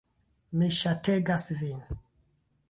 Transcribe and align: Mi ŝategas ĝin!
Mi 0.61 0.69
ŝategas 0.77 1.47
ĝin! 1.61 1.85